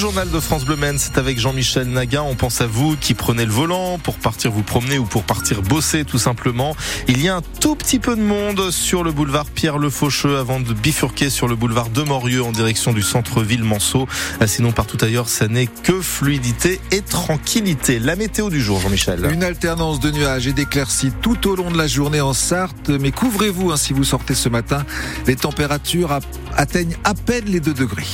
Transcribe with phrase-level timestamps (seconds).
[0.00, 2.22] journal de France Bleu c'est avec Jean-Michel Naguin.
[2.22, 5.60] On pense à vous qui prenez le volant pour partir vous promener ou pour partir
[5.60, 6.74] bosser tout simplement.
[7.06, 10.38] Il y a un tout petit peu de monde sur le boulevard Pierre Le Faucheux
[10.38, 14.08] avant de bifurquer sur le boulevard de Morieux en direction du centre-ville Manceau.
[14.40, 17.98] Ah, sinon, partout ailleurs, ça n'est que fluidité et tranquillité.
[17.98, 19.28] La météo du jour, Jean-Michel.
[19.30, 22.88] Une alternance de nuages et d'éclaircies tout au long de la journée en Sarthe.
[22.88, 24.82] Mais couvrez-vous hein, si vous sortez ce matin.
[25.26, 26.18] Les températures
[26.56, 28.06] atteignent à peine les 2 degrés.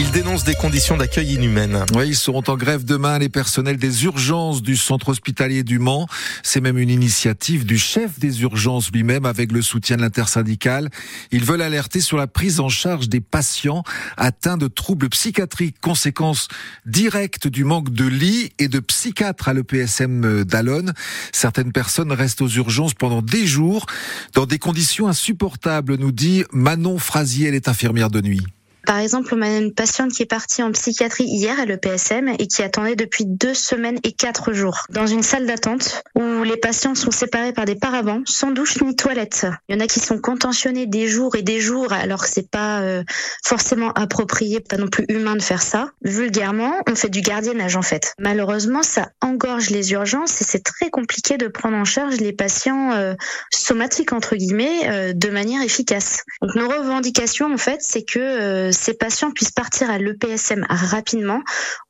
[0.00, 1.84] Ils dénoncent des conditions d'accueil inhumaines.
[1.92, 6.06] Oui, ils seront en grève demain, les personnels des urgences du centre hospitalier du Mans.
[6.44, 10.88] C'est même une initiative du chef des urgences lui-même avec le soutien de l'intersyndicale.
[11.32, 13.82] Ils veulent alerter sur la prise en charge des patients
[14.16, 16.46] atteints de troubles psychiatriques, conséquence
[16.86, 20.92] directe du manque de lits et de psychiatres à l'EPSM d'Alonne.
[21.32, 23.86] Certaines personnes restent aux urgences pendant des jours
[24.32, 28.46] dans des conditions insupportables, nous dit Manon Frasier, elle est infirmière de nuit.
[28.88, 32.46] Par exemple, on a une patiente qui est partie en psychiatrie hier à l'EPSM et
[32.46, 36.94] qui attendait depuis deux semaines et quatre jours dans une salle d'attente où les patients
[36.94, 39.46] sont séparés par des paravents, sans douche ni toilette.
[39.68, 42.50] Il y en a qui sont contentionnés des jours et des jours alors que c'est
[42.50, 43.04] pas euh,
[43.44, 45.90] forcément approprié, pas non plus humain de faire ça.
[46.00, 48.14] Vulgairement, on fait du gardiennage en fait.
[48.18, 52.92] Malheureusement, ça engorge les urgences et c'est très compliqué de prendre en charge les patients
[52.92, 53.12] euh,
[53.52, 56.24] somatiques entre guillemets euh, de manière efficace.
[56.40, 61.42] Donc nos revendications en fait, c'est que ces patients puissent partir à l'EPSM rapidement,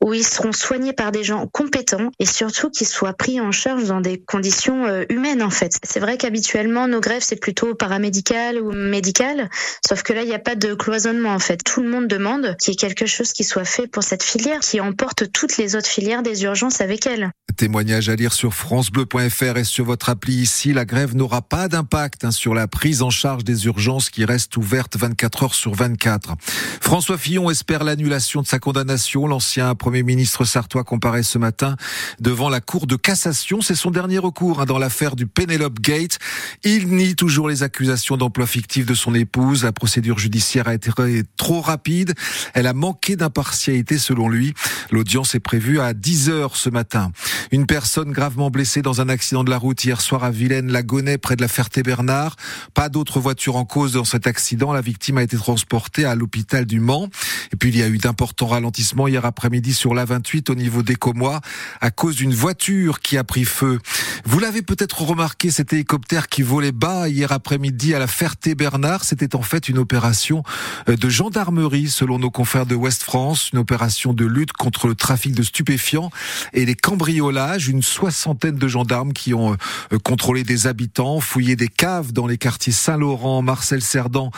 [0.03, 3.85] où ils seront soignés par des gens compétents et surtout qu'ils soient pris en charge
[3.85, 5.77] dans des conditions euh, humaines en fait.
[5.83, 9.49] C'est vrai qu'habituellement nos grèves c'est plutôt paramédical ou médical,
[9.87, 11.63] sauf que là il n'y a pas de cloisonnement en fait.
[11.63, 14.59] Tout le monde demande qu'il y ait quelque chose qui soit fait pour cette filière,
[14.59, 17.31] qui emporte toutes les autres filières des urgences avec elle.
[17.57, 20.71] Témoignage à lire sur francebleu.fr et sur votre appli ici.
[20.71, 24.55] La grève n'aura pas d'impact hein, sur la prise en charge des urgences qui restent
[24.57, 26.35] ouvertes 24 heures sur 24.
[26.81, 29.27] François Fillon espère l'annulation de sa condamnation.
[29.27, 31.75] L'ancien Premier ministre sartois comparaît ce matin
[32.19, 33.61] devant la Cour de cassation.
[33.61, 36.19] C'est son dernier recours hein, dans l'affaire du Penelope Gate.
[36.63, 39.63] Il nie toujours les accusations d'emploi fictif de son épouse.
[39.63, 40.91] La procédure judiciaire a été
[41.37, 42.13] trop rapide.
[42.53, 44.53] Elle a manqué d'impartialité selon lui.
[44.91, 47.11] L'audience est prévue à 10 heures ce matin.
[47.51, 51.35] Une personne gravement blessée dans un accident de la route hier soir à Vilaine-la-Gonnet près
[51.35, 52.35] de la Ferté-Bernard.
[52.73, 54.71] Pas d'autres voitures en cause dans cet accident.
[54.71, 57.09] La victime a été transportée à l'hôpital du Mans.
[57.51, 60.95] Et puis il y a eu d'importants ralentissements hier après-midi sur l'A28 au niveau des
[60.95, 61.41] Comois
[61.81, 63.79] à cause d'une voiture qui a pris feu.
[64.25, 69.35] Vous l'avez peut-être remarqué, cet hélicoptère qui volait bas hier après-midi à la Ferté-Bernard, c'était
[69.35, 70.43] en fait une opération
[70.87, 74.95] euh, de gendarmerie selon nos confrères de Ouest France, une opération de lutte contre le
[74.95, 76.11] trafic de stupéfiants
[76.53, 81.67] et les cambriolages, une soixantaine de gendarmes qui ont euh, contrôlé des habitants, fouillé des
[81.67, 84.29] caves dans les quartiers Saint-Laurent, Marcel Cerdan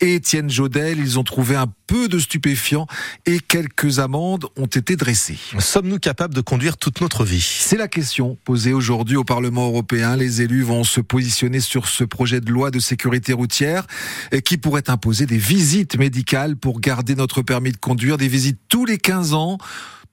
[0.00, 2.86] et Étienne Jodel, ils ont trouvé un peu de stupéfiants
[3.26, 5.38] et quelques amendes ont été dressées.
[5.58, 7.40] Sommes-nous capables de conduire toute notre vie?
[7.40, 10.16] C'est la question posée aujourd'hui au Parlement européen.
[10.16, 13.86] Les élus vont se positionner sur ce projet de loi de sécurité routière
[14.44, 18.84] qui pourrait imposer des visites médicales pour garder notre permis de conduire, des visites tous
[18.84, 19.58] les 15 ans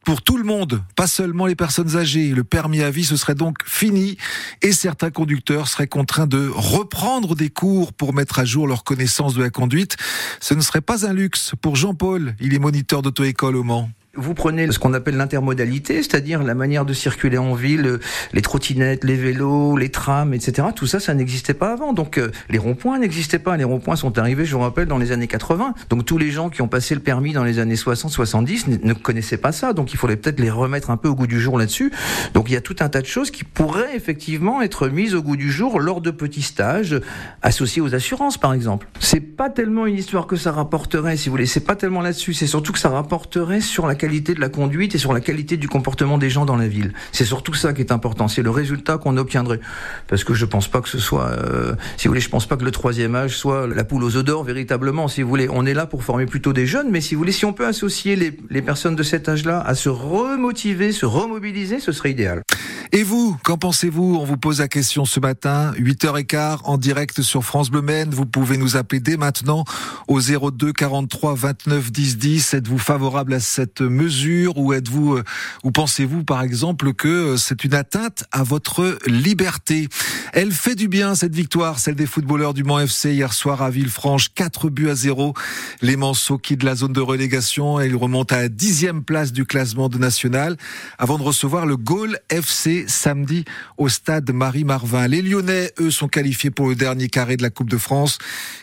[0.05, 2.29] pour tout le monde, pas seulement les personnes âgées.
[2.29, 4.17] Le permis à vie, ce serait donc fini
[4.61, 9.33] et certains conducteurs seraient contraints de reprendre des cours pour mettre à jour leur connaissance
[9.33, 9.97] de la conduite.
[10.39, 12.35] Ce ne serait pas un luxe pour Jean-Paul.
[12.39, 13.89] Il est moniteur d'auto-école au Mans.
[14.15, 17.99] Vous prenez ce qu'on appelle l'intermodalité, c'est-à-dire la manière de circuler en ville,
[18.33, 20.67] les trottinettes, les vélos, les trams, etc.
[20.75, 21.93] Tout ça, ça n'existait pas avant.
[21.93, 23.57] Donc euh, les ronds-points n'existaient pas.
[23.57, 25.73] Les ronds-points sont arrivés, je vous rappelle, dans les années 80.
[25.89, 29.37] Donc tous les gens qui ont passé le permis dans les années 60-70 ne connaissaient
[29.37, 29.73] pas ça.
[29.73, 31.91] Donc il faudrait peut-être les remettre un peu au goût du jour là-dessus.
[32.33, 35.21] Donc il y a tout un tas de choses qui pourraient effectivement être mises au
[35.21, 36.99] goût du jour lors de petits stages
[37.41, 38.87] associés aux assurances, par exemple.
[38.99, 41.45] C'est pas tellement une histoire que ça rapporterait, si vous voulez.
[41.45, 42.33] C'est pas tellement là-dessus.
[42.33, 45.57] C'est surtout que ça rapporterait sur la qualité de la conduite et sur la qualité
[45.57, 46.93] du comportement des gens dans la ville.
[47.11, 48.27] C'est surtout ça qui est important.
[48.27, 49.59] C'est le résultat qu'on obtiendrait.
[50.07, 52.55] Parce que je pense pas que ce soit, euh, si vous voulez, je pense pas
[52.55, 55.07] que le troisième âge soit la poule aux œufs d'or véritablement.
[55.07, 57.31] Si vous voulez, on est là pour former plutôt des jeunes, mais si vous voulez,
[57.31, 61.79] si on peut associer les, les personnes de cet âge-là à se remotiver, se remobiliser,
[61.79, 62.43] ce serait idéal.
[62.91, 67.43] Et vous, qu'en pensez-vous On vous pose la question ce matin, 8h15 en direct sur
[67.43, 68.11] France Bleu Maine.
[68.11, 69.63] Vous pouvez nous appeler dès maintenant
[70.07, 72.53] au 02 43 29 10 10.
[72.53, 75.23] Êtes-vous favorable à cette mesure ou êtes-vous euh,
[75.63, 79.89] ou pensez-vous par exemple que euh, c'est une atteinte à votre liberté?
[80.33, 83.69] Elle fait du bien cette victoire, celle des footballeurs du Mans FC hier soir à
[83.69, 85.33] Villefranche, 4 buts à 0.
[85.81, 89.45] Les Manceaux quittent la zone de relégation et ils remontent à la dixième place du
[89.45, 90.55] classement de national
[90.97, 93.45] avant de recevoir le Gaulle FC samedi
[93.77, 95.07] au stade Marie-Marvin.
[95.07, 98.17] Les Lyonnais, eux, sont qualifiés pour le dernier carré de la Coupe de France.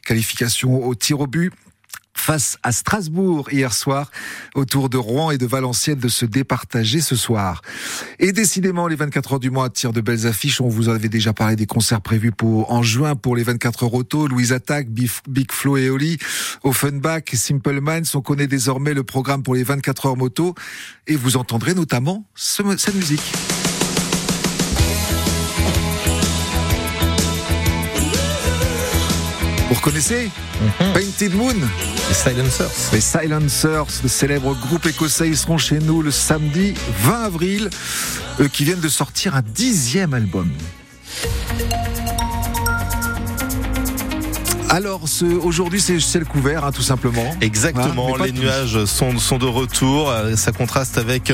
[0.04, 1.52] Qualification au tir au but.
[2.14, 4.10] face à Strasbourg hier soir,
[4.54, 7.62] autour de Rouen et de Valenciennes de se départager ce soir.
[8.18, 10.60] Et décidément, les 24 heures du mois tirent de belles affiches.
[10.60, 13.94] On vous avait déjà parlé des concerts prévus pour, en juin pour les 24 heures
[13.94, 14.28] auto.
[14.28, 16.18] Louise Attack, Big Flo et Oli,
[16.62, 18.14] Offenbach, Simple Minds.
[18.14, 20.54] On connaît désormais le programme pour les 24 heures moto.
[21.06, 23.32] Et vous entendrez notamment cette musique.
[29.68, 30.30] Vous reconnaissez
[30.60, 30.92] mhm.
[30.92, 31.54] Painted Moon
[32.08, 32.70] Les Silencers.
[32.92, 37.70] Les Silencers, le célèbre groupe écossais, ils seront chez nous le samedi 20 avril,
[38.40, 40.50] eux qui viennent de sortir un dixième album.
[44.72, 47.36] Alors, ce, aujourd'hui, c'est ciel couvert, hein, tout simplement.
[47.42, 48.16] Exactement.
[48.16, 50.08] les nuages sont, sont de retour.
[50.08, 51.32] Euh, ça contraste avec